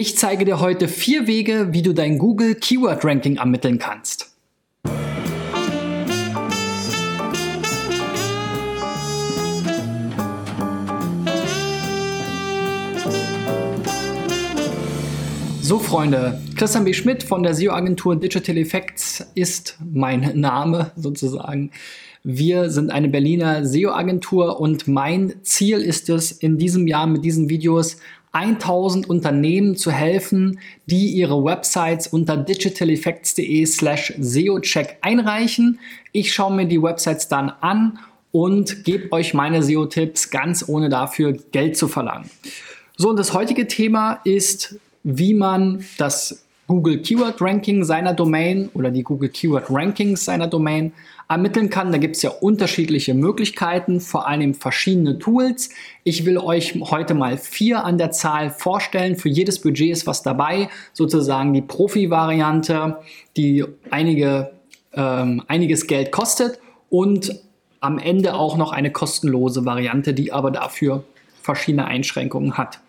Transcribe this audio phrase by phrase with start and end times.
[0.00, 4.30] Ich zeige dir heute vier Wege, wie du dein Google Keyword Ranking ermitteln kannst.
[15.60, 16.92] So Freunde, Christian B.
[16.92, 21.72] Schmidt von der SEO-Agentur Digital Effects ist mein Name sozusagen.
[22.22, 27.48] Wir sind eine Berliner SEO-Agentur und mein Ziel ist es, in diesem Jahr mit diesen
[27.48, 27.96] Videos
[28.32, 35.78] 1000 Unternehmen zu helfen, die ihre Websites unter digitaleffects.de slash SEO-Check einreichen.
[36.12, 37.98] Ich schaue mir die Websites dann an
[38.30, 42.30] und gebe euch meine SEO-Tipps ganz ohne dafür Geld zu verlangen.
[42.96, 48.90] So, und das heutige Thema ist, wie man das Google Keyword Ranking seiner Domain oder
[48.90, 50.92] die Google Keyword Rankings seiner Domain
[51.28, 51.92] ermitteln kann.
[51.92, 55.68] Da gibt es ja unterschiedliche Möglichkeiten, vor allem verschiedene Tools.
[56.02, 59.16] Ich will euch heute mal vier an der Zahl vorstellen.
[59.16, 60.70] Für jedes Budget ist was dabei.
[60.94, 62.98] Sozusagen die Profi-Variante,
[63.36, 64.52] die einige,
[64.94, 67.38] ähm, einiges Geld kostet und
[67.80, 71.04] am Ende auch noch eine kostenlose Variante, die aber dafür
[71.42, 72.80] verschiedene Einschränkungen hat.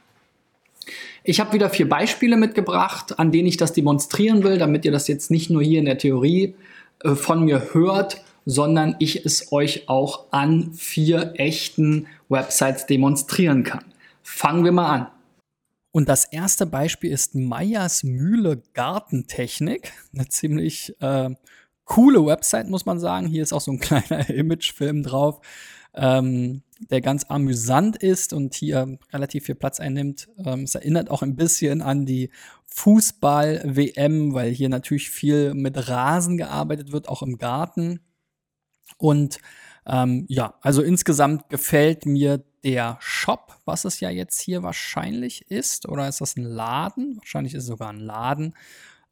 [1.24, 5.08] Ich habe wieder vier Beispiele mitgebracht, an denen ich das demonstrieren will, damit ihr das
[5.08, 6.56] jetzt nicht nur hier in der Theorie
[7.04, 13.86] äh, von mir hört, sondern ich es euch auch an vier echten Websites demonstrieren kann.
[14.24, 15.08] Fangen wir mal an.
[15.92, 19.92] Und das erste Beispiel ist Meyers Mühle Gartentechnik.
[20.14, 21.32] Eine ziemlich äh,
[21.86, 23.28] coole Website, muss man sagen.
[23.28, 25.42] Hier ist auch so ein kleiner Imagefilm drauf,
[25.96, 30.30] ähm, der ganz amüsant ist und hier relativ viel Platz einnimmt.
[30.46, 32.30] Ähm, es erinnert auch ein bisschen an die
[32.68, 38.00] Fußball-WM, weil hier natürlich viel mit Rasen gearbeitet wird, auch im Garten.
[38.98, 39.40] Und
[39.86, 45.88] ähm, ja, also insgesamt gefällt mir der Shop, was es ja jetzt hier wahrscheinlich ist,
[45.88, 47.18] oder ist das ein Laden?
[47.18, 48.56] Wahrscheinlich ist es sogar ein Laden,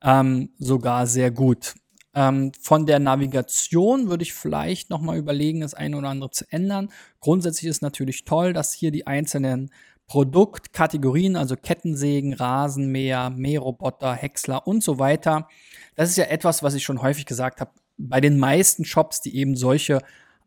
[0.02, 1.76] ähm, sogar sehr gut.
[2.14, 6.46] Ähm, von der Navigation würde ich vielleicht noch mal überlegen, das eine oder andere zu
[6.50, 6.90] ändern.
[7.20, 9.72] Grundsätzlich ist natürlich toll, dass hier die einzelnen
[10.08, 15.48] Produktkategorien, also Kettensägen, Rasenmäher, Mähroboter, Häcksler und so weiter.
[15.96, 19.36] Das ist ja etwas, was ich schon häufig gesagt habe, bei den meisten Shops, die
[19.36, 20.00] eben solche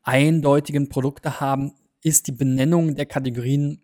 [0.03, 3.83] eindeutigen Produkte haben, ist die Benennung der Kategorien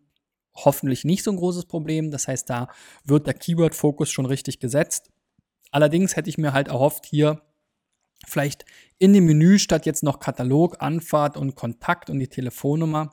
[0.55, 2.11] hoffentlich nicht so ein großes Problem.
[2.11, 2.69] Das heißt, da
[3.05, 5.11] wird der Keyword-Fokus schon richtig gesetzt.
[5.71, 7.43] Allerdings hätte ich mir halt erhofft, hier
[8.27, 8.65] vielleicht
[8.99, 13.13] in dem Menü statt jetzt noch Katalog, Anfahrt und Kontakt und die Telefonnummer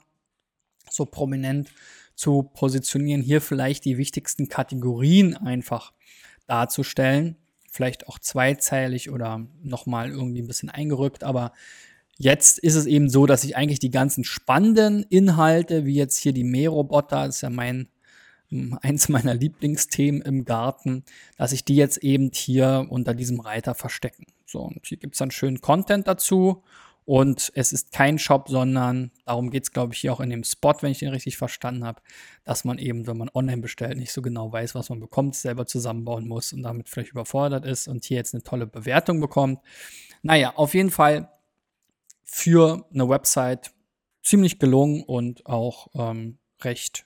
[0.90, 1.70] so prominent
[2.16, 5.92] zu positionieren, hier vielleicht die wichtigsten Kategorien einfach
[6.46, 7.43] darzustellen
[7.74, 11.52] vielleicht auch zweizeilig oder nochmal irgendwie ein bisschen eingerückt, aber
[12.20, 16.32] Jetzt ist es eben so, dass ich eigentlich die ganzen spannenden Inhalte, wie jetzt hier
[16.32, 17.88] die Mähroboter, das ist ja mein,
[18.50, 21.04] hm, eins meiner Lieblingsthemen im Garten,
[21.38, 24.28] dass ich die jetzt eben hier unter diesem Reiter verstecken.
[24.46, 26.62] So, und hier gibt es dann schönen Content dazu
[27.06, 30.44] und es ist kein Shop, sondern darum geht es, glaube ich, hier auch in dem
[30.44, 32.02] Spot, wenn ich den richtig verstanden habe,
[32.44, 35.66] dass man eben, wenn man online bestellt, nicht so genau weiß, was man bekommt, selber
[35.66, 39.60] zusammenbauen muss und damit vielleicht überfordert ist und hier jetzt eine tolle Bewertung bekommt.
[40.22, 41.30] Naja, auf jeden Fall
[42.24, 43.72] für eine Website
[44.22, 47.06] ziemlich gelungen und auch ähm, recht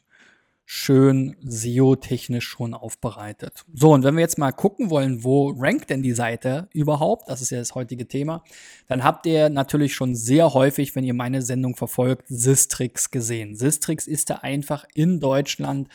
[0.69, 3.63] schön SEO-technisch schon aufbereitet.
[3.73, 7.41] So, und wenn wir jetzt mal gucken wollen, wo rankt denn die Seite überhaupt, das
[7.41, 8.43] ist ja das heutige Thema,
[8.87, 13.55] dann habt ihr natürlich schon sehr häufig, wenn ihr meine Sendung verfolgt, Sistrix gesehen.
[13.55, 15.87] Sistrix ist da einfach in Deutschland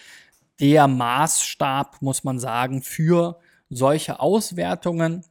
[0.58, 5.22] der Maßstab, muss man sagen, für solche Auswertungen.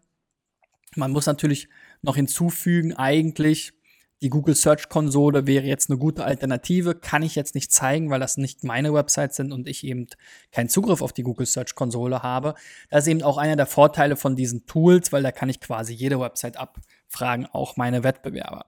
[0.95, 1.67] Man muss natürlich
[2.03, 3.73] noch hinzufügen, eigentlich
[4.21, 8.19] die Google Search Konsole wäre jetzt eine gute Alternative, kann ich jetzt nicht zeigen, weil
[8.19, 10.07] das nicht meine Websites sind und ich eben
[10.51, 12.53] keinen Zugriff auf die Google Search Konsole habe.
[12.89, 15.93] Das ist eben auch einer der Vorteile von diesen Tools, weil da kann ich quasi
[15.93, 18.65] jede Website abfragen, auch meine Wettbewerber.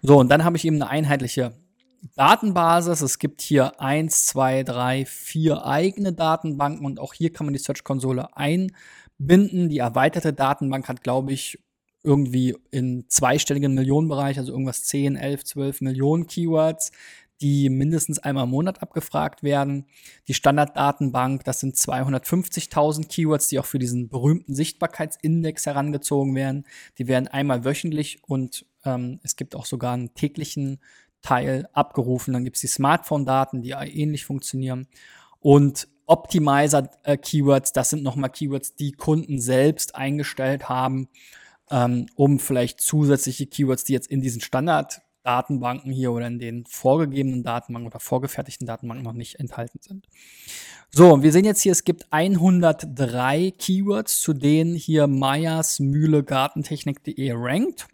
[0.00, 1.52] So, und dann habe ich eben eine einheitliche
[2.14, 3.02] Datenbasis.
[3.02, 7.58] Es gibt hier eins, zwei, drei, vier eigene Datenbanken und auch hier kann man die
[7.58, 9.68] Search Konsole einbinden.
[9.68, 11.58] Die erweiterte Datenbank hat, glaube ich,
[12.06, 16.92] irgendwie in zweistelligen Millionenbereich, also irgendwas 10, 11, 12 Millionen Keywords,
[17.40, 19.86] die mindestens einmal im Monat abgefragt werden.
[20.28, 26.64] Die Standarddatenbank, das sind 250.000 Keywords, die auch für diesen berühmten Sichtbarkeitsindex herangezogen werden.
[26.98, 30.78] Die werden einmal wöchentlich und ähm, es gibt auch sogar einen täglichen
[31.20, 32.32] Teil abgerufen.
[32.32, 34.86] Dann gibt es die Smartphone-Daten, die ähnlich funktionieren.
[35.40, 41.08] Und Optimizer-Keywords, äh, das sind nochmal Keywords, die Kunden selbst eingestellt haben
[41.70, 46.64] ähm, um vielleicht zusätzliche Keywords, die jetzt in diesen Standard Datenbanken hier oder in den
[46.66, 50.06] vorgegebenen Datenbanken oder vorgefertigten Datenbanken noch nicht enthalten sind.
[50.90, 57.32] So, wir sehen jetzt hier, es gibt 103 Keywords, zu denen hier Meyers Mühle Gartentechnik.de
[57.34, 57.88] rankt.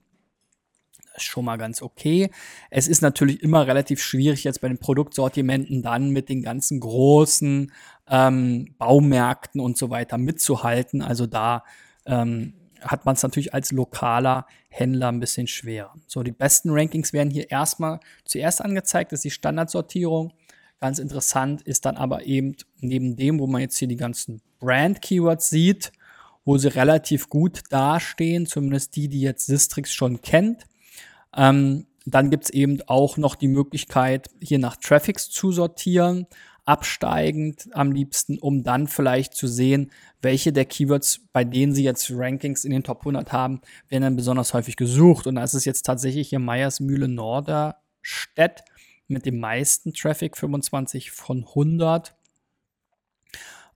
[1.07, 2.31] Das ist schon mal ganz okay.
[2.71, 7.73] Es ist natürlich immer relativ schwierig jetzt bei den Produktsortimenten dann mit den ganzen großen
[8.09, 11.01] ähm, Baumärkten und so weiter mitzuhalten.
[11.01, 11.65] Also da
[12.05, 15.95] ähm, hat man es natürlich als lokaler Händler ein bisschen schwerer.
[16.07, 20.33] So, die besten Rankings werden hier erstmal zuerst angezeigt, das ist die Standardsortierung.
[20.81, 25.49] Ganz interessant ist dann aber eben neben dem, wo man jetzt hier die ganzen Brand-Keywords
[25.49, 25.93] sieht,
[26.45, 30.65] wo sie relativ gut dastehen, zumindest die, die jetzt Sistrix schon kennt.
[31.37, 36.27] Ähm, dann gibt's eben auch noch die Möglichkeit, hier nach Traffics zu sortieren,
[36.65, 42.11] absteigend am liebsten, um dann vielleicht zu sehen, welche der Keywords, bei denen Sie jetzt
[42.13, 45.27] Rankings in den Top 100 haben, werden dann besonders häufig gesucht.
[45.27, 48.65] Und da ist es jetzt tatsächlich hier Meyersmühle Norderstedt
[49.09, 52.15] mit dem meisten Traffic, 25 von 100.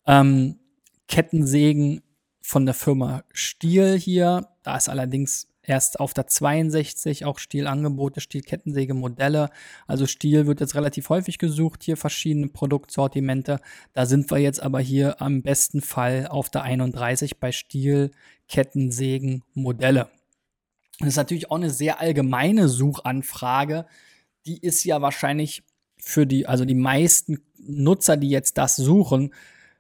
[0.07, 0.61] Ähm,
[1.09, 2.03] Kettensägen
[2.41, 4.49] von der Firma Stiel hier.
[4.63, 9.51] Da ist allerdings erst auf der 62 auch Stielangebote, Stielkettensäge-Modelle.
[9.87, 13.61] Also Stiel wird jetzt relativ häufig gesucht, hier verschiedene Produktsortimente.
[13.93, 18.11] Da sind wir jetzt aber hier am besten Fall auf der 31 bei Stiel,
[18.49, 20.09] Kettensägen, Modelle.
[20.99, 23.87] Das ist natürlich auch eine sehr allgemeine Suchanfrage,
[24.47, 25.63] die ist ja wahrscheinlich
[25.99, 29.35] für die, also die meisten Nutzer, die jetzt das suchen,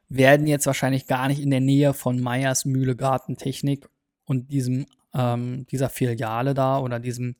[0.08, 3.88] werden jetzt wahrscheinlich gar nicht in der Nähe von Meyers Mühle Gartentechnik
[4.24, 4.86] und diesem,
[5.16, 7.36] ähm, dieser Filiale da oder diesem,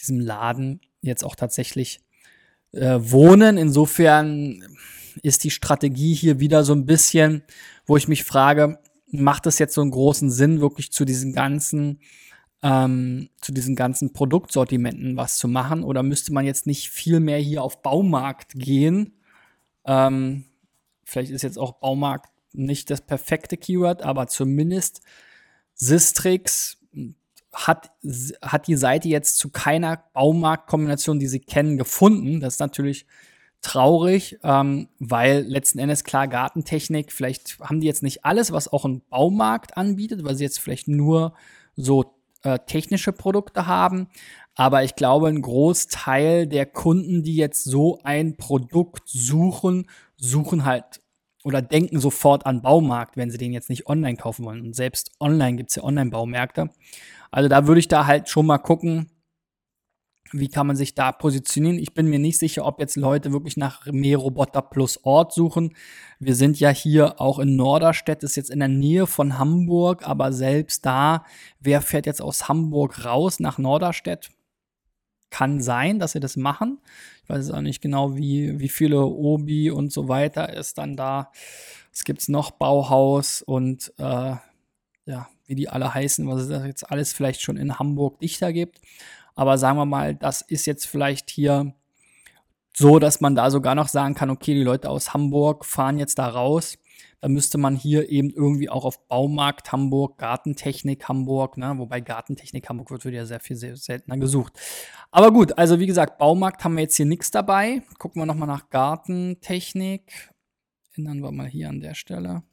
[0.00, 2.00] diesem Laden jetzt auch tatsächlich
[2.72, 3.56] äh, wohnen.
[3.56, 4.62] Insofern
[5.22, 7.42] ist die Strategie hier wieder so ein bisschen,
[7.86, 8.78] wo ich mich frage,
[9.10, 12.00] macht es jetzt so einen großen Sinn, wirklich zu diesen ganzen
[12.62, 15.82] ähm, zu diesen ganzen Produktsortimenten was zu machen?
[15.82, 19.14] Oder müsste man jetzt nicht viel mehr hier auf Baumarkt gehen?
[19.86, 20.44] Ähm,
[21.04, 25.00] vielleicht ist jetzt auch Baumarkt nicht das perfekte Keyword, aber zumindest
[25.74, 26.79] Sistrix
[27.52, 27.90] hat,
[28.42, 32.40] hat die Seite jetzt zu keiner Baumarktkombination, die sie kennen, gefunden.
[32.40, 33.06] Das ist natürlich
[33.60, 38.84] traurig, ähm, weil letzten Endes klar Gartentechnik, vielleicht haben die jetzt nicht alles, was auch
[38.84, 41.34] ein Baumarkt anbietet, weil sie jetzt vielleicht nur
[41.76, 44.08] so äh, technische Produkte haben.
[44.54, 49.86] Aber ich glaube, ein Großteil der Kunden, die jetzt so ein Produkt suchen,
[50.16, 51.00] suchen halt
[51.44, 54.60] oder denken sofort an Baumarkt, wenn sie den jetzt nicht online kaufen wollen.
[54.60, 56.70] Und selbst online gibt es ja Online-Baumärkte.
[57.30, 59.10] Also da würde ich da halt schon mal gucken,
[60.32, 61.78] wie kann man sich da positionieren?
[61.78, 65.74] Ich bin mir nicht sicher, ob jetzt Leute wirklich nach Mähroboter plus Ort suchen.
[66.18, 70.32] Wir sind ja hier auch in Norderstedt, ist jetzt in der Nähe von Hamburg, aber
[70.32, 71.24] selbst da,
[71.58, 74.30] wer fährt jetzt aus Hamburg raus nach Norderstedt?
[75.30, 76.78] Kann sein, dass sie das machen.
[77.22, 81.30] Ich weiß auch nicht genau, wie, wie viele Obi und so weiter ist dann da.
[81.92, 84.36] Es gibt noch Bauhaus und äh,
[85.06, 88.80] ja, wie die alle heißen, was es jetzt alles vielleicht schon in Hamburg dichter gibt.
[89.34, 91.74] Aber sagen wir mal, das ist jetzt vielleicht hier
[92.72, 96.18] so, dass man da sogar noch sagen kann, okay, die Leute aus Hamburg fahren jetzt
[96.18, 96.78] da raus.
[97.20, 101.74] Da müsste man hier eben irgendwie auch auf Baumarkt Hamburg, Gartentechnik Hamburg, ne?
[101.76, 104.58] wobei Gartentechnik Hamburg wird, wird ja sehr viel sehr seltener gesucht.
[105.10, 107.82] Aber gut, also wie gesagt, Baumarkt haben wir jetzt hier nichts dabei.
[107.98, 110.30] Gucken wir nochmal nach Gartentechnik.
[110.94, 112.44] Ändern wir mal hier an der Stelle.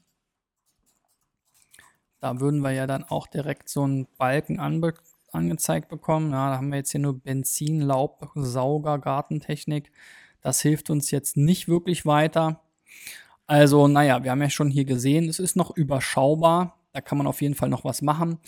[2.19, 6.31] Da würden wir ja dann auch direkt so einen Balken anbekommen angezeigt bekommen.
[6.31, 9.91] Ja, da haben wir jetzt hier nur Benzin, Laub, Sauger, Gartentechnik.
[10.41, 12.61] Das hilft uns jetzt nicht wirklich weiter.
[13.45, 16.77] Also, naja, wir haben ja schon hier gesehen, es ist noch überschaubar.
[16.91, 18.39] Da kann man auf jeden Fall noch was machen,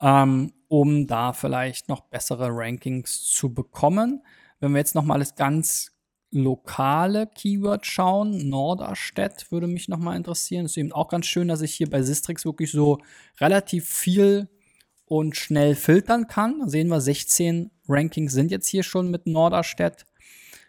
[0.00, 4.22] ähm, um da vielleicht noch bessere Rankings zu bekommen.
[4.58, 5.92] Wenn wir jetzt noch mal das ganz
[6.32, 10.64] lokale Keyword schauen, Norderstedt würde mich noch mal interessieren.
[10.64, 12.98] Es ist eben auch ganz schön, dass ich hier bei Sistrix wirklich so
[13.40, 14.48] relativ viel
[15.06, 16.68] und schnell filtern kann.
[16.68, 20.06] Sehen wir, 16 Rankings sind jetzt hier schon mit Norderstedt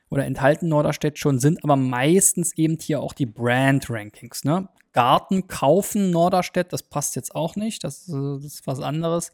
[0.09, 4.43] oder enthalten Norderstedt schon, sind aber meistens eben hier auch die Brand-Rankings.
[4.43, 4.67] Ne?
[4.93, 9.31] Garten kaufen Norderstedt, das passt jetzt auch nicht, das, das ist was anderes.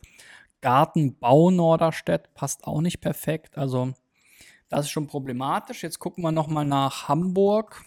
[0.61, 3.93] Gartenbau Norderstedt passt auch nicht perfekt, also
[4.69, 5.83] das ist schon problematisch.
[5.83, 7.85] Jetzt gucken wir noch mal nach Hamburg.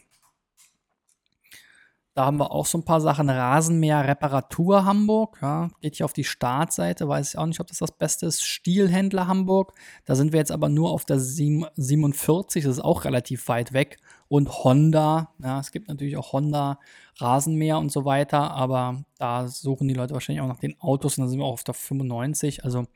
[2.15, 3.31] Da haben wir auch so ein paar Sachen.
[3.31, 5.39] Rasenmäher Reparatur Hamburg.
[5.41, 7.09] Ja, geht hier auf die Startseite.
[7.09, 8.45] Weiß ich auch nicht, ob das das Beste ist.
[8.45, 9.73] Stielhändler Hamburg.
[10.07, 12.65] Da sind wir jetzt aber nur auf der 47.
[12.65, 13.99] Das ist auch relativ weit weg.
[14.27, 15.33] Und Honda.
[15.39, 16.81] Ja, es gibt natürlich auch Honda
[17.17, 18.51] Rasenmäher und so weiter.
[18.51, 21.17] Aber da suchen die Leute wahrscheinlich auch nach den Autos.
[21.17, 22.65] Und da sind wir auch auf der 95.
[22.65, 22.87] Also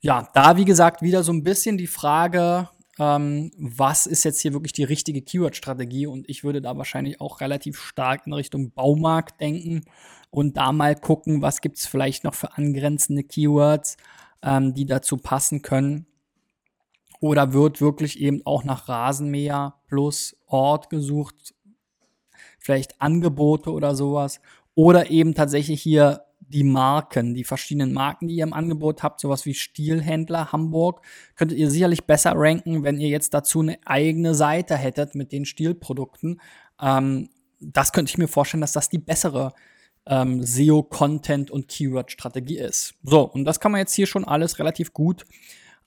[0.00, 4.52] ja, da wie gesagt wieder so ein bisschen die Frage, ähm, was ist jetzt hier
[4.52, 6.06] wirklich die richtige Keyword-Strategie?
[6.06, 9.84] Und ich würde da wahrscheinlich auch relativ stark in Richtung Baumarkt denken
[10.30, 13.96] und da mal gucken, was gibt es vielleicht noch für angrenzende Keywords,
[14.42, 16.06] ähm, die dazu passen können.
[17.20, 21.54] Oder wird wirklich eben auch nach Rasenmäher plus Ort gesucht,
[22.58, 24.40] vielleicht Angebote oder sowas.
[24.74, 29.46] Oder eben tatsächlich hier die Marken, die verschiedenen Marken, die ihr im Angebot habt, sowas
[29.46, 31.02] wie Stilhändler Hamburg,
[31.36, 35.44] könntet ihr sicherlich besser ranken, wenn ihr jetzt dazu eine eigene Seite hättet mit den
[35.44, 36.40] Stilprodukten.
[36.80, 37.30] Ähm,
[37.60, 39.52] das könnte ich mir vorstellen, dass das die bessere
[40.06, 42.94] ähm, SEO-Content und Keyword-Strategie ist.
[43.02, 45.24] So, und das kann man jetzt hier schon alles relativ gut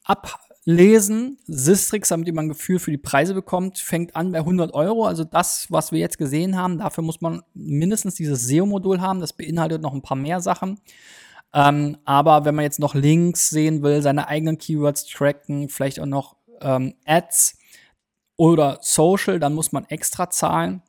[0.03, 1.37] ab lesen.
[1.45, 5.05] Sistrix, damit ihr mal ein Gefühl für die Preise bekommt, fängt an bei 100 Euro.
[5.05, 9.19] Also das, was wir jetzt gesehen haben, dafür muss man mindestens dieses SEO-Modul haben.
[9.19, 10.79] Das beinhaltet noch ein paar mehr Sachen.
[11.53, 16.05] Ähm, aber wenn man jetzt noch Links sehen will, seine eigenen Keywords tracken, vielleicht auch
[16.07, 17.57] noch ähm, Ads
[18.37, 20.81] oder Social, dann muss man extra zahlen.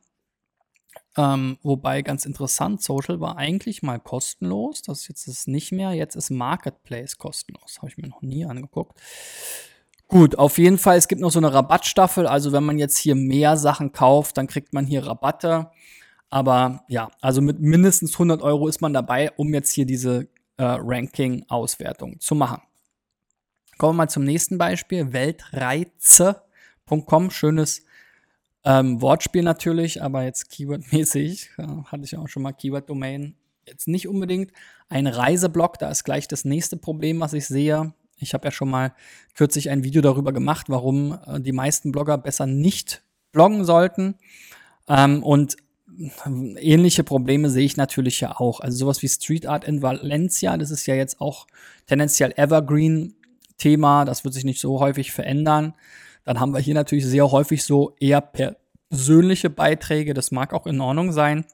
[1.17, 4.81] Ähm, wobei ganz interessant, Social war eigentlich mal kostenlos.
[4.81, 5.93] Das ist jetzt ist nicht mehr.
[5.93, 7.77] Jetzt ist Marketplace kostenlos.
[7.77, 8.99] Habe ich mir noch nie angeguckt.
[10.07, 12.27] Gut, auf jeden Fall, es gibt noch so eine Rabattstaffel.
[12.27, 15.71] Also wenn man jetzt hier mehr Sachen kauft, dann kriegt man hier Rabatte.
[16.29, 20.63] Aber ja, also mit mindestens 100 Euro ist man dabei, um jetzt hier diese äh,
[20.63, 22.61] Ranking-Auswertung zu machen.
[23.77, 25.13] Kommen wir mal zum nächsten Beispiel.
[25.13, 27.84] Weltreize.com, schönes
[28.65, 33.35] ähm, Wortspiel natürlich, aber jetzt Keyword-mäßig, äh, hatte ich auch schon mal Keyword-Domain.
[33.67, 34.51] Jetzt nicht unbedingt
[34.89, 37.93] ein Reiseblog, da ist gleich das nächste Problem, was ich sehe.
[38.17, 38.93] Ich habe ja schon mal
[39.35, 44.15] kürzlich ein Video darüber gemacht, warum äh, die meisten Blogger besser nicht bloggen sollten.
[44.87, 45.57] Ähm, und
[46.27, 48.59] ähnliche Probleme sehe ich natürlich ja auch.
[48.59, 51.47] Also sowas wie Street Art in Valencia, das ist ja jetzt auch
[51.87, 53.15] tendenziell Evergreen
[53.57, 55.73] Thema, das wird sich nicht so häufig verändern.
[56.25, 60.13] Dann haben wir hier natürlich sehr häufig so eher persönliche Beiträge.
[60.13, 61.45] Das mag auch in Ordnung sein.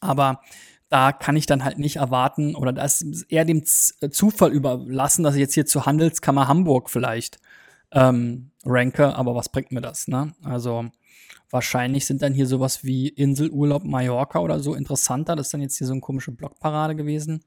[0.00, 0.40] Aber
[0.88, 5.34] da kann ich dann halt nicht erwarten oder das eher dem Z Zufall überlassen, dass
[5.34, 7.38] ich jetzt hier zur Handelskammer Hamburg vielleicht
[7.92, 9.16] ähm, ranke.
[9.16, 10.06] Aber was bringt mir das?
[10.06, 10.32] Ne?
[10.44, 10.86] Also
[11.50, 15.34] wahrscheinlich sind dann hier sowas wie Inselurlaub Mallorca oder so interessanter.
[15.34, 17.42] Das ist dann jetzt hier so eine komische Blockparade gewesen.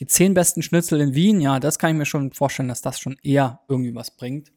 [0.00, 2.98] Die zehn besten Schnitzel in Wien, ja, das kann ich mir schon vorstellen, dass das
[2.98, 4.50] schon eher irgendwie was bringt.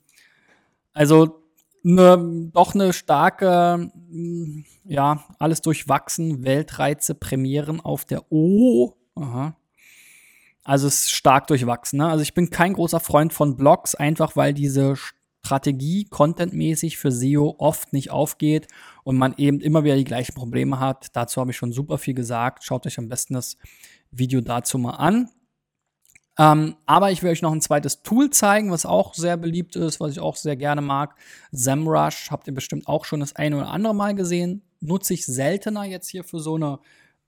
[0.94, 1.42] Also
[1.84, 8.94] ne, doch eine starke, mm, ja, alles durchwachsen, Weltreize, Premieren auf der O.
[9.16, 9.56] Aha.
[10.64, 11.98] Also es ist stark durchwachsen.
[11.98, 12.08] Ne?
[12.08, 14.96] Also ich bin kein großer Freund von Blogs, einfach weil diese
[15.44, 18.68] Strategie contentmäßig für SEO oft nicht aufgeht
[19.04, 21.08] und man eben immer wieder die gleichen Probleme hat.
[21.14, 22.64] Dazu habe ich schon super viel gesagt.
[22.64, 23.58] Schaut euch am besten das
[24.12, 25.30] Video dazu mal an.
[26.38, 30.00] Ähm, aber ich will euch noch ein zweites Tool zeigen, was auch sehr beliebt ist,
[30.00, 31.16] was ich auch sehr gerne mag.
[31.52, 34.62] SEMrush habt ihr bestimmt auch schon das eine oder andere Mal gesehen.
[34.80, 36.80] Nutze ich seltener jetzt hier für so eine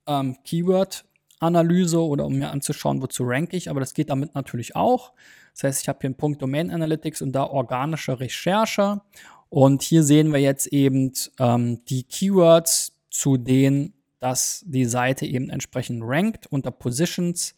[0.07, 5.13] ähm, Keyword-Analyse oder um mir anzuschauen, wozu rank ich, aber das geht damit natürlich auch.
[5.53, 9.01] Das heißt, ich habe hier einen Punkt Domain Analytics und da organische Recherche.
[9.50, 13.93] Und hier sehen wir jetzt eben ähm, die Keywords, zu denen
[14.24, 17.55] dass die Seite eben entsprechend rankt unter Positions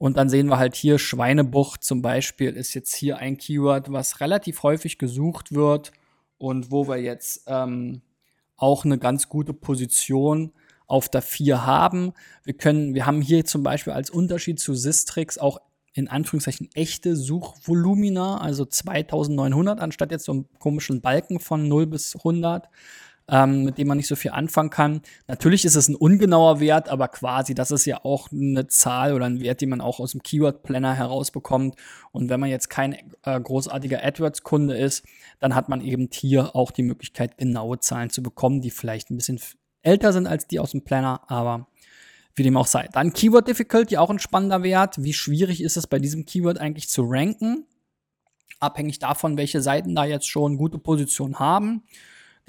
[0.00, 4.20] und dann sehen wir halt hier Schweinebucht zum Beispiel ist jetzt hier ein Keyword, was
[4.20, 5.92] relativ häufig gesucht wird
[6.38, 8.00] und wo wir jetzt ähm,
[8.56, 10.52] auch eine ganz gute Position
[10.86, 12.14] auf der 4 haben.
[12.44, 15.60] Wir können, wir haben hier zum Beispiel als Unterschied zu Sistrix auch
[15.92, 22.16] in Anführungszeichen echte Suchvolumina, also 2900 anstatt jetzt so einem komischen Balken von 0 bis
[22.16, 22.70] 100
[23.30, 25.02] ähm, mit dem man nicht so viel anfangen kann.
[25.28, 29.26] Natürlich ist es ein ungenauer Wert, aber quasi, das ist ja auch eine Zahl oder
[29.26, 31.76] ein Wert, den man auch aus dem Keyword Planner herausbekommt.
[32.10, 35.04] Und wenn man jetzt kein äh, großartiger AdWords-Kunde ist,
[35.38, 39.16] dann hat man eben hier auch die Möglichkeit, genaue Zahlen zu bekommen, die vielleicht ein
[39.16, 39.40] bisschen
[39.82, 41.68] älter sind als die aus dem Planner, aber
[42.34, 42.88] wie dem auch sei.
[42.92, 45.02] Dann Keyword Difficulty, auch ein spannender Wert.
[45.02, 47.66] Wie schwierig ist es bei diesem Keyword eigentlich zu ranken?
[48.58, 51.84] Abhängig davon, welche Seiten da jetzt schon gute Position haben.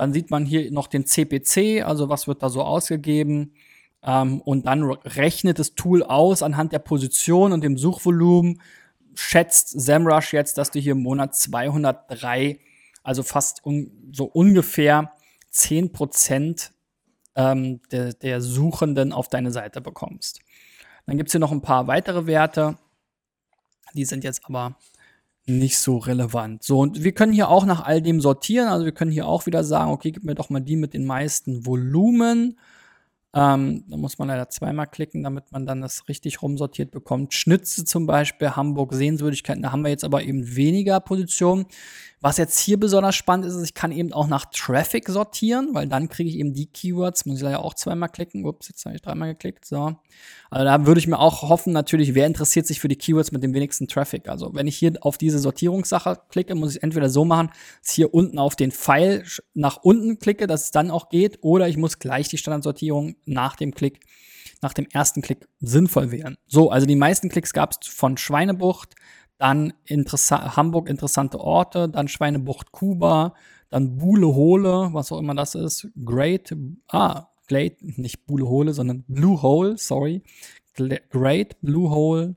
[0.02, 3.54] Dann sieht man hier noch den CPC, also was wird da so ausgegeben.
[4.02, 8.60] Ähm, und dann rechnet das Tool aus anhand der Position und dem Suchvolumen.
[9.14, 12.58] Schätzt SEMrush jetzt, dass du hier im Monat 203,
[13.04, 15.12] also fast un so ungefähr
[15.54, 16.72] 10%
[17.36, 20.40] ähm, der, der Suchenden auf deine Seite bekommst.
[21.06, 22.80] Dann gibt es hier noch ein paar weitere Werte.
[23.94, 24.78] Die sind jetzt aber
[25.46, 26.64] nicht so relevant.
[26.64, 28.68] So, und wir können hier auch nach all dem sortieren.
[28.68, 31.06] Also wir können hier auch wieder sagen, okay, gib mir doch mal die mit den
[31.06, 32.58] meisten Volumen.
[33.34, 37.34] Ähm, da muss man leider zweimal klicken, damit man dann das richtig rumsortiert bekommt.
[37.34, 41.66] Schnitze zum Beispiel, Hamburg, Sehenswürdigkeiten, da haben wir jetzt aber eben weniger Positionen.
[42.24, 45.88] Was jetzt hier besonders spannend ist, ist, ich kann eben auch nach Traffic sortieren, weil
[45.88, 48.46] dann kriege ich eben die Keywords, muss ich leider auch zweimal klicken.
[48.46, 49.66] Ups, jetzt habe ich dreimal geklickt.
[49.66, 49.96] So.
[50.52, 53.42] Also da würde ich mir auch hoffen, natürlich, wer interessiert sich für die Keywords mit
[53.42, 54.30] dem wenigsten Traffic?
[54.30, 57.48] Also wenn ich hier auf diese Sortierungssache klicke, muss ich entweder so machen,
[57.82, 59.24] dass ich hier unten auf den Pfeil
[59.56, 63.56] nach unten klicke, dass es dann auch geht, oder ich muss gleich die Standardsortierung nach
[63.56, 64.00] dem Klick,
[64.62, 66.38] nach dem ersten Klick sinnvoll wählen.
[66.48, 68.96] So, also die meisten Klicks gab es von Schweinebucht,
[69.38, 73.34] dann interessa Hamburg interessante Orte, dann Schweinebucht Kuba,
[73.70, 76.56] dann Bule Hole, was auch immer das ist, Great,
[76.90, 80.24] ah, Glade, nicht Bule Hole, sondern Blue Hole, sorry,
[80.76, 82.36] Great Blue Hole,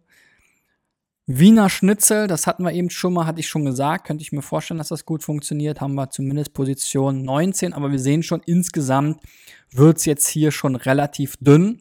[1.26, 4.43] Wiener Schnitzel, das hatten wir eben schon mal, hatte ich schon gesagt, könnte ich mir
[4.43, 9.23] vorstellen, dass das gut funktioniert, haben wir zumindest Position 19, aber wir sehen schon, insgesamt
[9.71, 11.81] wird's jetzt hier schon relativ dünn.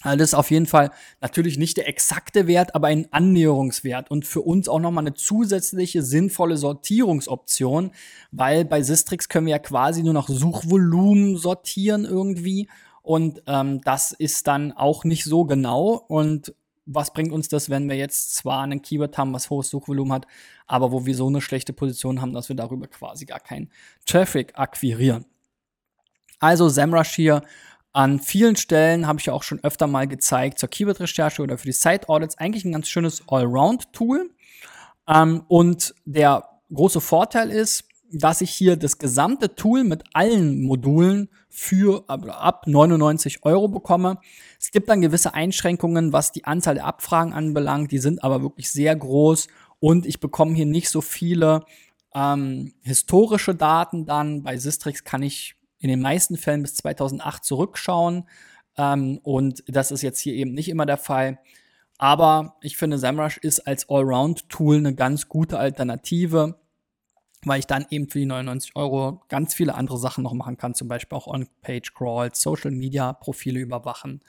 [0.00, 4.10] Also das ist auf jeden Fall natürlich nicht der exakte Wert, aber ein Annäherungswert.
[4.10, 7.92] Und für uns auch nochmal eine zusätzliche sinnvolle Sortierungsoption,
[8.30, 12.68] weil bei Sistrix können wir ja quasi nur noch Suchvolumen sortieren irgendwie.
[13.02, 16.04] Und ähm, das ist dann auch nicht so genau.
[16.06, 16.54] Und
[16.90, 20.26] was bringt uns das, wenn wir jetzt zwar einen Keyword haben, was hohes Suchvolumen hat,
[20.66, 23.70] aber wo wir so eine schlechte Position haben, dass wir darüber quasi gar keinen
[24.06, 25.26] Traffic akquirieren.
[26.40, 27.42] Also SEMrush hier
[27.92, 31.66] an vielen Stellen habe ich ja auch schon öfter mal gezeigt zur Keyword-Recherche oder für
[31.66, 34.30] die Site-Audits eigentlich ein ganz schönes Allround-Tool.
[35.08, 41.28] Ähm, und der große Vorteil ist, dass ich hier das gesamte Tool mit allen Modulen
[41.48, 44.18] für ab 99 Euro bekomme.
[44.58, 47.92] Es gibt dann gewisse Einschränkungen, was die Anzahl der Abfragen anbelangt.
[47.92, 49.48] Die sind aber wirklich sehr groß
[49.80, 51.64] und ich bekomme hier nicht so viele
[52.14, 54.42] ähm, historische Daten dann.
[54.42, 58.24] Bei Sistrix kann ich in den meisten Fällen bis 2008 zurückschauen.
[58.76, 61.38] Ähm, und das ist jetzt hier eben nicht immer der Fall.
[61.98, 66.60] Aber ich finde, SEMrush ist als Allround-Tool eine ganz gute Alternative,
[67.44, 70.74] weil ich dann eben für die 99 Euro ganz viele andere Sachen noch machen kann,
[70.74, 74.22] zum Beispiel auch On-Page-Crawls, Social-Media-Profile überwachen,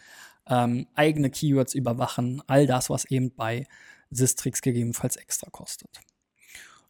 [0.47, 3.65] ähm, eigene Keywords überwachen, all das, was eben bei
[4.11, 5.89] Sistrix gegebenenfalls extra kostet.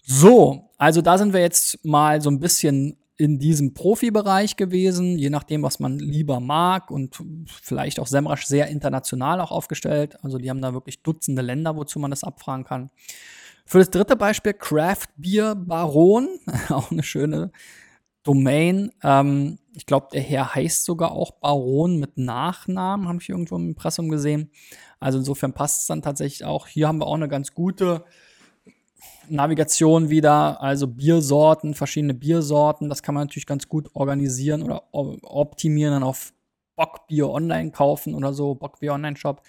[0.02, 5.30] So, also da sind wir jetzt mal so ein bisschen in diesem Profibereich gewesen, je
[5.30, 10.18] nachdem, was man lieber mag und vielleicht auch Semrush sehr international auch aufgestellt.
[10.24, 12.90] Also die haben da wirklich Dutzende Länder, wozu man das abfragen kann.
[13.70, 17.52] Für das dritte Beispiel Craft Beer Baron, auch eine schöne
[18.24, 18.92] Domain.
[19.04, 23.68] Ähm, ich glaube, der Herr heißt sogar auch Baron mit Nachnamen, habe ich irgendwo im
[23.70, 24.50] Impressum gesehen.
[25.00, 26.66] Also insofern passt es dann tatsächlich auch.
[26.66, 28.06] Hier haben wir auch eine ganz gute
[29.28, 35.94] Navigation wieder, also Biersorten, verschiedene Biersorten, das kann man natürlich ganz gut organisieren oder optimieren,
[35.94, 36.34] dann auf
[36.76, 39.44] Bockbier online kaufen oder so, Bockbier Online Shop.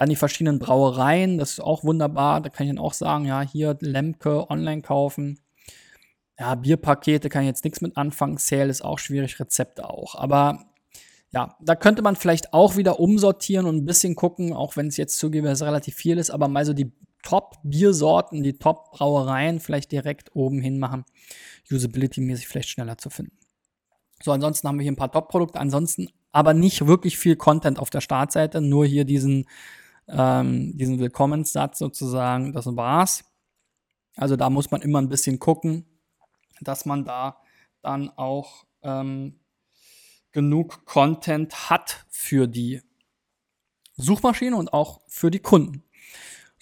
[0.00, 3.42] Dann die verschiedenen Brauereien, das ist auch wunderbar, da kann ich dann auch sagen, ja,
[3.42, 5.38] hier Lemke online kaufen.
[6.38, 10.14] Ja, Bierpakete kann ich jetzt nichts mit anfangen, Sale ist auch schwierig, Rezepte auch.
[10.14, 10.64] Aber
[11.32, 14.96] ja, da könnte man vielleicht auch wieder umsortieren und ein bisschen gucken, auch wenn es
[14.96, 20.34] jetzt zugebe, dass relativ viel ist, aber mal so die Top-Biersorten, die Top-Brauereien vielleicht direkt
[20.34, 21.04] oben hin machen,
[21.70, 23.36] usability-mäßig vielleicht schneller zu finden.
[24.22, 27.90] So, ansonsten haben wir hier ein paar Top-Produkte, ansonsten aber nicht wirklich viel Content auf
[27.90, 29.44] der Startseite, nur hier diesen,
[30.10, 33.24] ähm, diesen Willkommenssatz sozusagen, das war's.
[34.16, 35.86] Also da muss man immer ein bisschen gucken,
[36.60, 37.40] dass man da
[37.82, 39.40] dann auch ähm,
[40.32, 42.82] genug Content hat für die
[43.96, 45.84] Suchmaschine und auch für die Kunden.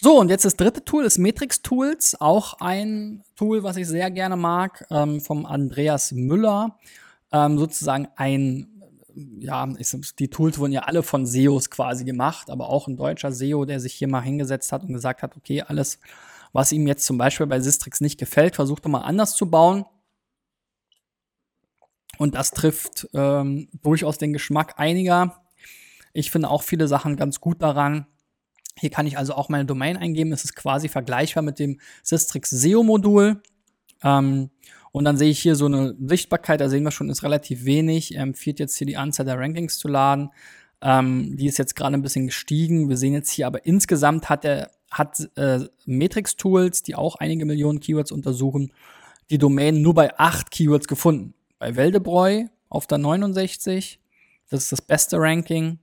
[0.01, 4.09] So, und jetzt das dritte Tool ist Matrix Tools, auch ein Tool, was ich sehr
[4.11, 6.77] gerne mag, ähm, vom Andreas Müller.
[7.31, 8.78] Ähm, sozusagen ein,
[9.39, 13.31] ja, ist, die Tools wurden ja alle von SEOs quasi gemacht, aber auch ein deutscher
[13.31, 15.99] SEO, der sich hier mal hingesetzt hat und gesagt hat, okay, alles,
[16.53, 19.85] was ihm jetzt zum Beispiel bei Sistrix nicht gefällt, versucht er mal anders zu bauen.
[22.17, 25.41] Und das trifft ähm, durchaus den Geschmack einiger.
[26.13, 28.07] Ich finde auch viele Sachen ganz gut daran.
[28.77, 30.31] Hier kann ich also auch meine Domain eingeben.
[30.33, 33.41] Es ist quasi vergleichbar mit dem Sistrix SEO-Modul.
[34.03, 34.49] Ähm,
[34.91, 38.15] und dann sehe ich hier so eine Sichtbarkeit, da sehen wir schon, ist relativ wenig.
[38.15, 40.31] Er empfiehlt jetzt hier die Anzahl der Rankings zu laden.
[40.81, 42.89] Ähm, die ist jetzt gerade ein bisschen gestiegen.
[42.89, 47.45] Wir sehen jetzt hier aber insgesamt hat er hat äh, Matrix Tools, die auch einige
[47.45, 48.71] Millionen Keywords untersuchen,
[49.29, 51.35] die Domain nur bei acht Keywords gefunden.
[51.59, 53.99] Bei Weldebräu auf der 69,
[54.49, 55.79] das ist das beste Ranking.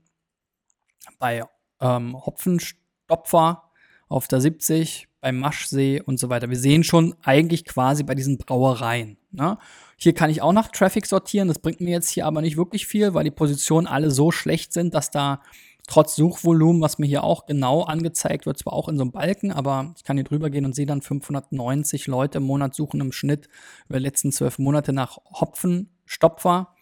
[1.18, 1.44] Bei
[1.80, 3.70] ähm, Hopfenstopfer
[4.08, 6.50] auf der 70, beim Maschsee und so weiter.
[6.50, 9.16] Wir sehen schon eigentlich quasi bei diesen Brauereien.
[9.32, 9.58] Ne?
[9.96, 11.48] Hier kann ich auch nach Traffic sortieren.
[11.48, 14.72] Das bringt mir jetzt hier aber nicht wirklich viel, weil die Positionen alle so schlecht
[14.72, 15.42] sind, dass da
[15.88, 19.50] trotz Suchvolumen, was mir hier auch genau angezeigt wird, zwar auch in so einem Balken,
[19.50, 23.10] aber ich kann hier drüber gehen und sehe dann 590 Leute im Monat suchen im
[23.10, 23.48] Schnitt
[23.88, 26.72] über die letzten zwölf Monate nach Hopfenstopfer.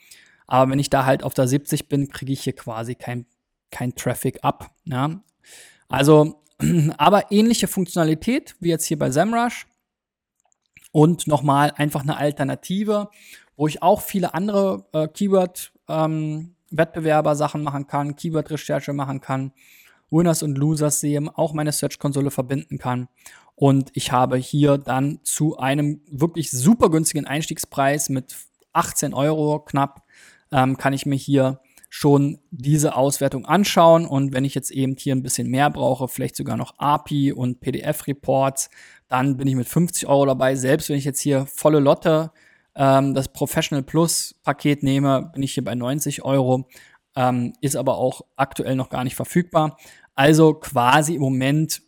[0.47, 3.25] Aber wenn ich da halt auf der 70 bin, kriege ich hier quasi kein,
[3.71, 4.71] kein Traffic ab.
[4.85, 5.23] Ja?
[5.89, 6.44] Also,
[6.99, 9.67] aber ähnliche Funktionalität wie jetzt hier bei SEMrush
[10.93, 13.11] und nochmal einfach eine Alternative,
[13.57, 19.53] wo ich auch viele andere äh, Keyword ähm, Wettbewerber Sachen machen kann, Keyword-Recherche machen kann,
[20.11, 23.09] Winners und Losers sehe, auch meine Search-Konsole verbinden kann.
[23.57, 28.35] Und ich habe hier dann zu einem wirklich super günstigen Einstiegspreis mit
[28.73, 30.03] 18 Euro knapp,
[30.51, 31.61] ähm, kann ich mir hier
[31.97, 34.05] schon diese Auswertung anschauen.
[34.05, 37.61] Und wenn ich jetzt eben hier ein bisschen mehr brauche, vielleicht sogar noch API und
[37.61, 38.69] PDF-Reports,
[39.07, 40.57] dann bin ich mit 50 Euro dabei.
[40.57, 42.33] Selbst wenn ich jetzt hier volle Lotte
[42.75, 46.69] ähm, das Professional Plus Paket nehme, bin ich hier bei 90 Euro.
[47.15, 49.79] Ähm, ist aber auch aktuell noch gar nicht verfügbar.
[50.17, 51.81] Also quasi im Moment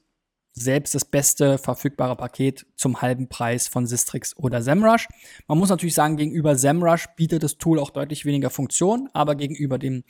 [0.58, 5.06] selbst das beste verfügbare Paket zum halben Preis von Sistrix oder SEMrush.
[5.46, 9.78] Man muss natürlich sagen, gegenüber SEMrush bietet das Tool auch deutlich weniger Funktion, aber gegenüber
[9.78, 10.02] dem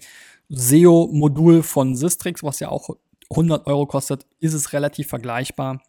[0.49, 2.91] SEO-Modul von Sistrix, was ja auch
[3.31, 5.83] 100 Euro kostet, ist es relativ vergleichbar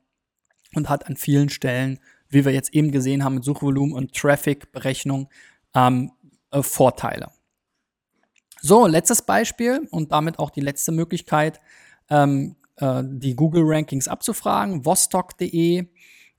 [0.74, 5.30] und hat an vielen Stellen, wie wir jetzt eben gesehen haben, mit Suchvolumen und Traffic-Berechnung
[5.76, 6.12] ähm,
[6.52, 7.30] äh, Vorteile.
[8.62, 11.62] So, letztes Beispiel und damit auch die letzte Möglichkeit,
[12.10, 15.88] ähm, äh, die Google-Rankings abzufragen, vostok.de.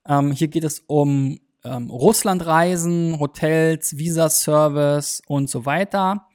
[0.06, 6.26] Ähm, hier geht es um ähm, Russlandreisen, Hotels, Visa-Service und so weiter.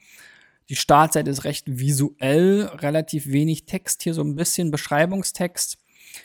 [0.68, 5.78] Die Startseite ist recht visuell, relativ wenig Text, hier so ein bisschen Beschreibungstext.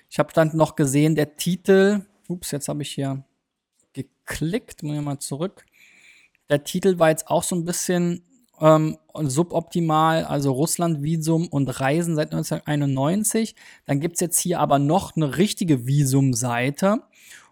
[0.10, 3.24] Ich habe dann noch gesehen, der Titel, ups, jetzt habe ich hier
[3.94, 5.66] geklickt, muss ich mal zurück.
[6.50, 8.24] Der Titel war jetzt auch so ein bisschen
[8.62, 13.56] ähm, suboptimal, also Russland, Visum und Reisen seit 1991.
[13.86, 17.04] Dann gibt's jetzt hier aber noch eine richtige Visumseite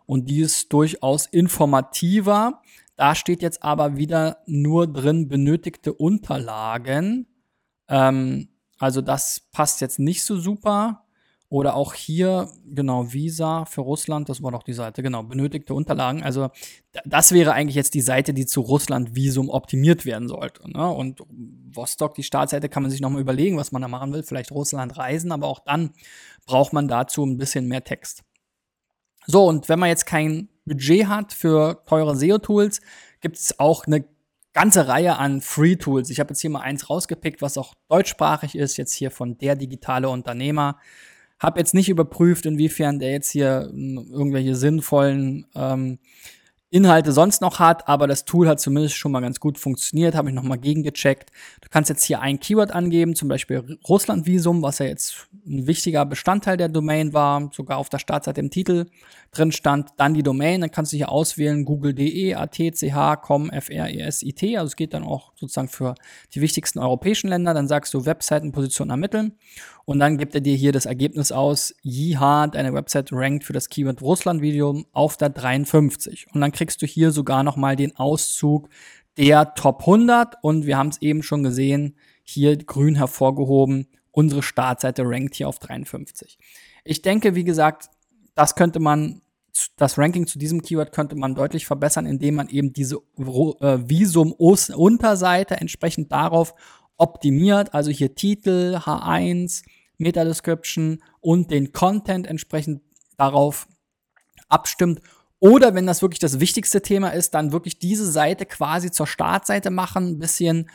[0.06, 2.62] und die ist durchaus informativer.
[2.96, 7.28] Da steht jetzt aber wieder nur drin benötigte Unterlagen.
[7.88, 11.04] Ähm, also das passt jetzt nicht so super.
[11.50, 16.22] Oder auch hier, genau, Visa für Russland, das war doch die Seite, genau, benötigte Unterlagen.
[16.22, 16.50] Also
[17.06, 20.70] das wäre eigentlich jetzt die Seite, die zu Russland-Visum optimiert werden sollte.
[20.70, 20.90] Ne?
[20.90, 21.24] Und
[21.72, 24.24] Vostok, die Startseite, kann man sich nochmal überlegen, was man da machen will.
[24.24, 25.92] Vielleicht Russland reisen, aber auch dann
[26.46, 28.24] braucht man dazu ein bisschen mehr Text.
[29.26, 32.82] So, und wenn man jetzt kein Budget hat für teure SEO-Tools,
[33.22, 34.04] gibt es auch eine
[34.52, 36.10] ganze Reihe an Free-Tools.
[36.10, 39.56] Ich habe jetzt hier mal eins rausgepickt, was auch deutschsprachig ist, jetzt hier von der
[39.56, 40.80] digitale Unternehmer.
[41.40, 46.00] Hab jetzt nicht überprüft, inwiefern der jetzt hier hm, irgendwelche sinnvollen ähm,
[46.70, 50.28] Inhalte sonst noch hat, aber das Tool hat zumindest schon mal ganz gut funktioniert, habe
[50.28, 51.32] ich nochmal gegengecheckt.
[51.62, 56.06] Du kannst jetzt hier ein Keyword angeben, zum Beispiel Russland-Visum, was ja jetzt ein wichtiger
[56.06, 58.88] Bestandteil der Domain war, sogar auf der Startseite im Titel
[59.32, 59.92] drin stand.
[59.96, 62.58] Dann die Domain, dann kannst du hier auswählen google.de, AT,
[63.22, 65.96] com, FRESIT, also es geht dann auch sozusagen für
[66.36, 67.54] die wichtigsten europäischen Länder.
[67.54, 69.38] Dann sagst du Webseitenposition ermitteln
[69.88, 73.70] und dann gibt er dir hier das Ergebnis aus, Jiha, deine Website rankt für das
[73.70, 76.28] Keyword Russland-Video auf der 53.
[76.34, 78.68] Und dann kriegst du hier sogar nochmal den Auszug
[79.16, 85.04] der Top 100 und wir haben es eben schon gesehen, hier grün hervorgehoben, unsere Startseite
[85.06, 86.38] rankt hier auf 53.
[86.84, 87.90] Ich denke, wie gesagt,
[88.36, 89.22] das könnte man,
[89.78, 95.56] das Ranking zu diesem Keyword könnte man deutlich verbessern, indem man eben diese äh, Visum-Unterseite
[95.56, 96.54] entsprechend darauf
[96.98, 99.64] optimiert, also hier Titel, H1,
[99.98, 102.82] Meta-Description und den Content entsprechend
[103.18, 103.68] darauf
[104.50, 105.02] abstimmt.
[105.40, 109.70] Oder wenn das wirklich das wichtigste Thema ist, dann wirklich diese Seite quasi zur Startseite
[109.70, 110.70] machen, ein bisschen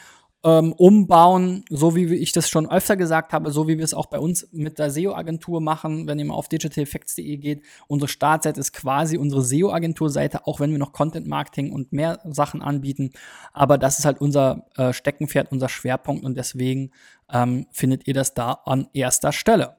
[0.44, 4.06] ähm, umbauen, so wie ich das schon öfter gesagt habe, so wie wir es auch
[4.06, 7.62] bei uns mit der SEO-Agentur machen, wenn ihr mal auf digitaleffects.de geht.
[7.86, 13.12] Unsere Startseite ist quasi unsere SEO-Agentur-Seite, auch wenn wir noch Content-Marketing und mehr Sachen anbieten.
[13.52, 16.90] Aber das ist halt unser äh, Steckenpferd, unser Schwerpunkt und deswegen
[17.32, 19.76] ähm, findet ihr das da an erster Stelle.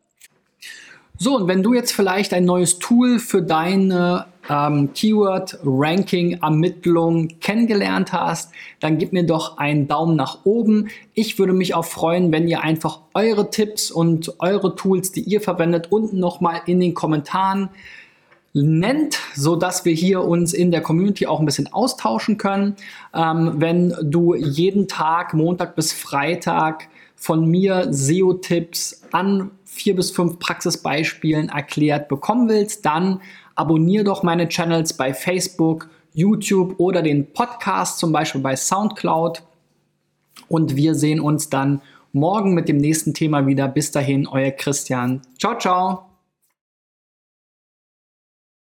[1.18, 8.52] So, und wenn du jetzt vielleicht ein neues Tool für deine ähm, Keyword-Ranking-Ermittlung kennengelernt hast,
[8.80, 10.90] dann gib mir doch einen Daumen nach oben.
[11.14, 15.40] Ich würde mich auch freuen, wenn ihr einfach eure Tipps und eure Tools, die ihr
[15.40, 17.70] verwendet, unten nochmal in den Kommentaren
[18.54, 22.76] nennt, so dass wir hier uns in der Community auch ein bisschen austauschen können.
[23.14, 26.88] Ähm, wenn du jeden Tag, Montag bis Freitag,
[27.24, 33.22] von mir SEO-Tipps an vier bis fünf Praxisbeispielen erklärt bekommen willst, dann
[33.56, 39.42] abonniere doch meine Channels bei Facebook, YouTube oder den Podcast zum Beispiel bei SoundCloud.
[40.50, 41.82] Und wir sehen uns dann
[42.12, 43.70] morgen mit dem nächsten Thema wieder.
[43.70, 45.22] Bis dahin, euer Christian.
[45.40, 46.13] Ciao, ciao.